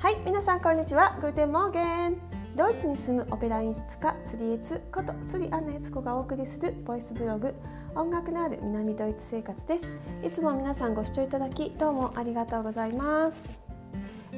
[0.00, 1.18] はい皆さんこんにちは。
[1.20, 2.16] Guten Morgen。
[2.56, 7.54] ドイツに住むオペラ演出家釣りエツこと釣りアンナエツコがお送りするボイスブログ
[7.94, 9.98] 音楽のある南ドイツ生活です。
[10.24, 13.69] いつも皆さんご視聴いただきどうもありがとうございます。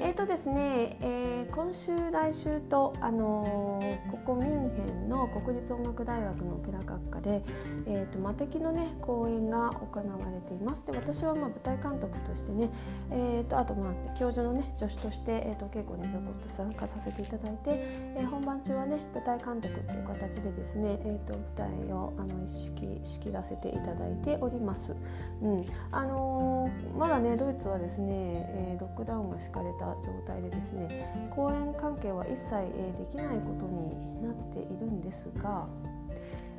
[0.05, 7.45] えーとですね、えー、今週来週と、あのー、ここミュンヘンの国立音楽大学のオペラ学科で、
[7.87, 12.69] えーと、魔笛のね公演が行われていますで私はまあ舞台監督としてね、
[13.13, 24.97] えーと、あとまあ教授のね助手として、えーと、稽古にずっと参加させていただいて、えー、本番中はね舞台監督という形でですね、えー、と舞台をあの意識仕切らせていただいております。
[25.43, 32.55] うんあのー、まだねドイツはですね、えー、ロックダウンが敷かれた状態でですね講演関係は一切、
[32.99, 35.67] できないことになっているんですが、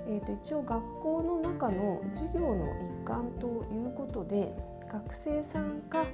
[0.07, 2.65] えー、と一応学校の中の授業の
[3.01, 4.55] 一環ということで
[4.91, 6.05] 学生さんか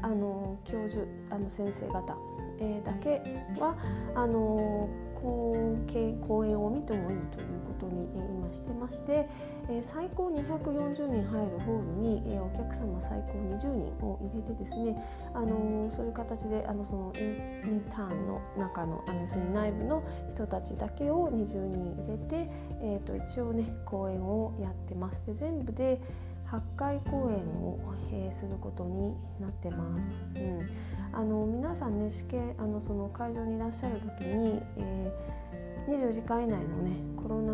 [0.00, 2.16] あの教授あの先生方、
[2.60, 3.20] えー、だけ
[3.58, 3.74] は
[4.14, 4.88] あの
[5.20, 9.28] 講演を見てもいいということに、え今してまして、
[9.70, 14.96] え最高240人入るホールに、えお客様最高20人を入れてですね、
[15.34, 22.50] あのそういう形であのそのインターンの中のあのその内部の人たちだけを20人入れて、
[22.82, 25.26] えー、と一応ね講演をやってます。
[25.26, 26.00] で全部で
[26.50, 27.78] 8回公演を、
[28.10, 30.22] えー、することになってます。
[30.34, 30.68] うん、
[31.12, 35.47] あの皆さんね試験あのその会場にいらっしゃる時に、えー
[35.88, 37.52] 24時間以内のねコロナ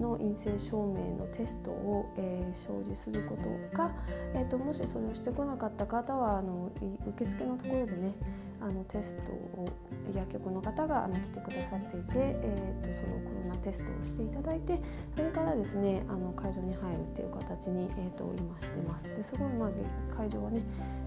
[0.00, 3.92] の陰性証明のテストを、えー、生じすることか、
[4.34, 6.70] えーと、もしそれをしてこなかった方はあの
[7.06, 8.14] 受付のところでね
[8.60, 9.68] あのテストを
[10.14, 14.80] 薬局の方があの来てくださっていて、えーと、そのコロナテストをしていただいて
[15.14, 19.14] それからですねあの会場に入るっていう形に、えーと、今してます。
[19.14, 19.70] ですごい、まあ、
[20.16, 20.62] 会場はね、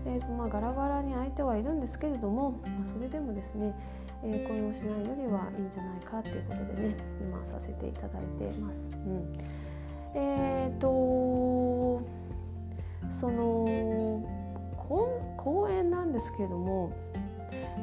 [0.06, 3.76] えーとまあ、ガラガラに空いてはいるんですけれども、まあ、それでもですね
[4.24, 8.92] えー、雇用しないよりはいいんじゃないかっていうことでね今させていただいてます。
[8.94, 9.38] うん、
[10.16, 12.02] えっ、ー、と
[13.10, 14.24] その
[15.38, 16.92] 講演なんですけれども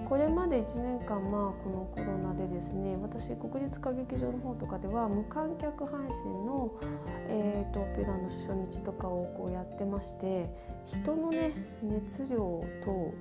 [0.09, 6.73] これまで1年間まあこのコロナでですね私国立歌劇場の方とかでは無観客配信の、
[7.29, 10.51] えーと、オペラの初日とかをこうやってまして
[10.87, 13.13] 人のね熱量と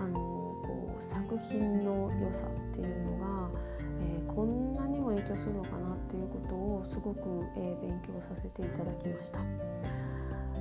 [0.00, 3.50] あのこう作品の良さっていうのが、
[4.00, 7.20] えー、こんなにも影響するのかなっていうことをすごく、
[7.56, 9.40] えー、勉強させていただきました。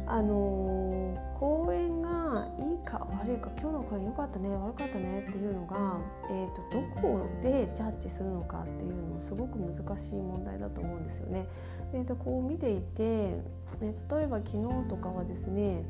[0.07, 5.99] あのー、公演がいいか悪いか今日の公演良かったね悪かったねっていうのが、
[6.31, 11.47] えーと、どこでジャッジするのかっていうのはすごく難しい問題だと思うんですよね。
[11.93, 15.85] えーと、とこう見ていて、えー、例えば昨日とかはですね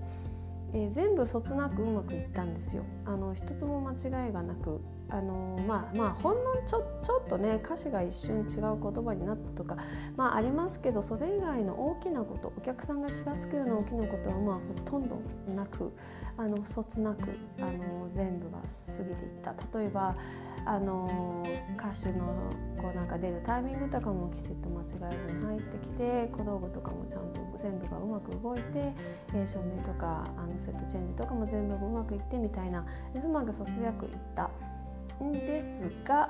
[0.73, 2.83] えー、全部そつなくうまくいったんですよ。
[3.05, 9.77] あの一つも間違いがなくあのまあまあほんのちょちょっとね歌詞が一瞬違う言葉になったとか、
[10.15, 15.19] まあ、ありますけどそれ以外の大きなことお客さんが気が付くような大きなことはまあほとんど
[15.55, 15.91] なく
[16.37, 20.15] あのそつなくあの全部が過ぎていった例えば
[20.65, 21.38] あの
[21.79, 28.93] 歌手のこうなんか出るタイミングとかもきちっと間違えずに入ってきて小道具とかもちゃんと全部がうまく動いて、
[29.33, 32.85] え、照明とかあのセットチェンジとかも全部うまくいってみたいな
[33.15, 33.93] うまく卒業いっ
[34.35, 34.49] た
[35.23, 36.29] んですが、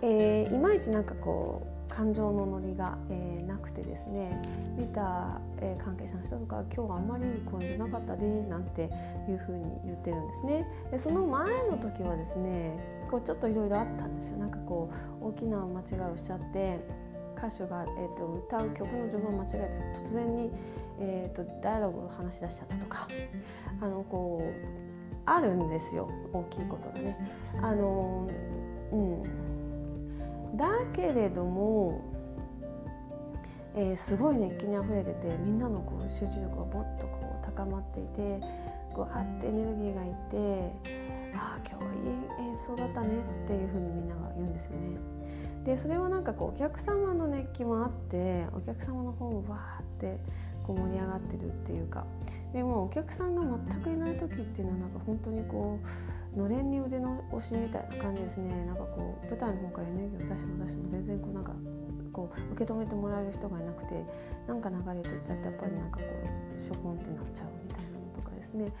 [0.00, 4.40] えー、いまいちなんかこう感情のノリが、えー、なくてですね
[4.78, 8.88] 見た、えー、関係者の人とか今日はあんまりいい声じゃなかったでなんて
[9.28, 10.66] いうふうに言ってるんですね。
[10.90, 14.38] でその前の時はですねこうちょっといろいろあったんですよ。
[14.38, 14.90] なんかこ
[15.20, 16.80] う大きな間違いをしちゃって
[17.36, 20.50] 歌手が、えーと、歌う曲の序盤間違えて突然に、
[20.98, 23.06] えーと、ダイアログを話し出しちゃったとか
[23.82, 26.08] あのこうあるんですよ。
[26.32, 27.18] 大きいことがね。
[27.60, 28.30] あの
[28.92, 30.56] うん。
[30.56, 32.00] だけれども、
[33.74, 38.40] えー、すごい熱気にあふれててみんなのこう集中力がぼっとこう高まっていて
[38.94, 40.72] こうあってエネルギーがいて
[41.34, 41.68] ああ
[42.70, 43.08] はいい演奏だったね
[43.44, 44.98] っていうふうにみんなが言うんですよね。
[45.64, 50.18] でそれはなんかこうお客様の熱気もあってお客様の方もわーって
[50.64, 52.06] こう盛り上がってるっていうか。
[52.52, 55.78] でもお客さんが全くいない時っていうのはなんか本当にこ
[56.34, 58.66] うのれんに腕の押しみたいな感じですね。
[58.66, 61.54] なんかこう舞台の方からエネルギーを出しても出しても全然こうなんか
[62.12, 64.04] こう受け止めてもらえる人がいなくて
[64.46, 66.04] なんか流れてっちゃってやっぱりなんかこ
[66.58, 67.91] うしょぼんってなっちゃうみたいな。
[68.52, 68.72] ですね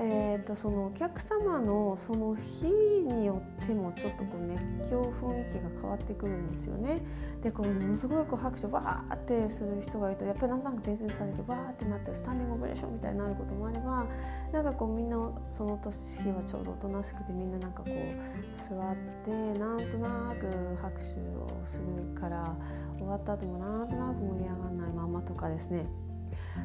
[0.00, 7.02] えーと、そのお客様のその日によってもちょっとこう熱狂雰囲気が変わってくるんですよね。
[7.42, 14.06] でこうものすごいこう拍手バーってする人がいるとやっぱりなんとなく伝染されてバーってなってスタンディングオベーションみたいになることもあれば
[14.52, 22.56] なんかこうみんなその年はちょうどおとなしくてみんななんかこう座ってなんとなく拍手をするから
[22.94, 25.86] 終わった後もなんとなく盛り上がらないままとかですね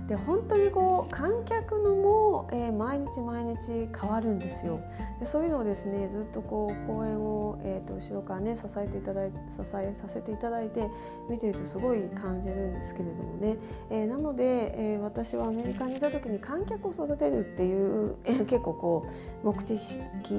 [0.08, 4.82] で本当にこう観客のも、えー、毎日毎日変わるんですよ
[5.20, 10.90] でそういうのをですねずっとこう公演を、えーと、後ろからね支えていただい支えさせていただいて
[11.30, 13.58] 見てるとすごい感じるんですけれどもね、
[13.90, 19.08] えー、なので、えー、私はアメリカにいた時に観客を育てるっていう、えー、結構こ
[19.44, 19.80] う目的意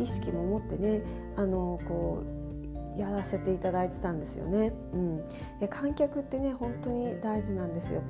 [0.07, 1.03] 識も持ってね
[1.37, 2.45] あのこう
[2.97, 4.73] やらせていただいてたんですよね。
[4.93, 5.25] うん、
[5.69, 8.03] 観客ってね本当に大事なんですよ。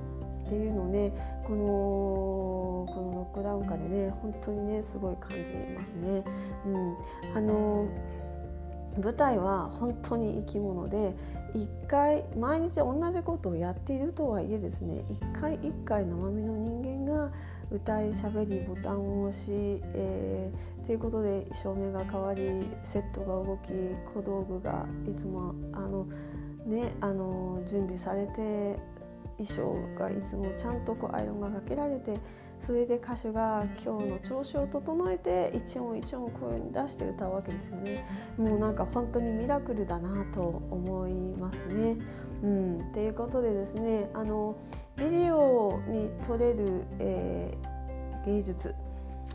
[0.45, 1.13] っていうのをね
[1.45, 6.23] このこのロックダウン下でね本当にねすごい感じますね。
[6.67, 6.97] うん、
[7.35, 7.87] あの
[9.03, 11.15] 舞台は本当に生き物で
[11.55, 17.31] 一回毎日同じことをやっているとはいえですね一回一回生身の人間が
[17.71, 19.51] 歌いしゃべりボタンを押し、
[19.95, 22.43] えー、ということで照明が変わり
[22.83, 23.71] セットが動き
[24.13, 26.07] 小道具がいつもあの、
[26.67, 28.79] ね、あの準備されて
[29.39, 32.19] 衣装がいつもちゃんとこうアイロンがかけられて
[32.61, 38.05] それで歌手が今日の調子を整えて一音一音声に出して歌うわけですよね。
[38.39, 41.97] もうなんか本当にミラクルだなと思いますね。
[42.43, 44.57] うん、っていうことでですねあの
[44.97, 48.75] ビデオに撮れる、えー、芸術。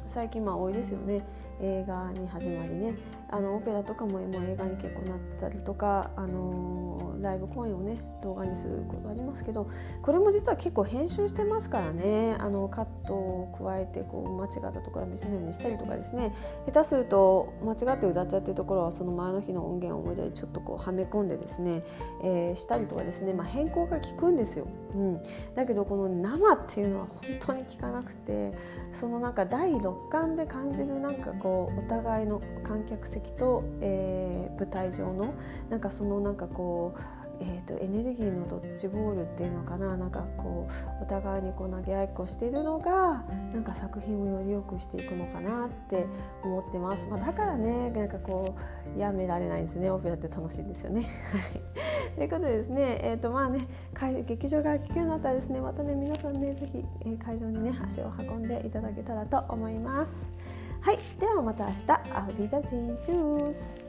[0.06, 1.25] 最近まあ多いですよね。
[1.61, 2.95] 映画に始まりね。
[3.31, 9.69] あのオペラとかももう映画に結構なったりとか、あのー、ライブ公演をね動画にすることありますけど
[10.01, 12.35] これも実は結構編集してますからね。
[12.39, 16.33] あのカットを加えてこう間違ったところを見せないようにしたりとかですね。
[16.65, 21.83] 下手すると間違って歌っちゃってるところはその前の日の音源を思い出にちょっとこうはめ込んでですね、
[22.23, 25.23] えー、したりとかですね、まあ、変更が効くんですよ、うん、
[25.56, 28.53] だけどこの生っていうのは本当に効かなくて
[28.91, 35.34] そのなんか第六感で感じるなんかこうお互いの観客席と、えー、舞台上の
[35.69, 37.01] なんかそのなんかこう
[37.42, 40.68] えーと、エネルギーのドッジボールっていうのかななんかこ
[41.00, 43.24] うお互いにこう投げ合いっこしているのが
[43.54, 46.06] なんか作品をより良くしていくのかなって
[46.44, 48.56] 思ってます、まあ、だからねなんかこ
[48.95, 51.07] うやめられないんですねオペラって楽しいんですよね。
[52.16, 53.69] ということでですね、えーとまあね、
[54.25, 60.31] 劇場が聞くようになったらですねまたね皆さんねぜひ、え会場にね足を運んでいただけたらと思います。
[60.81, 61.92] はいではまた明日。
[62.16, 63.86] アフビダゼンチュース。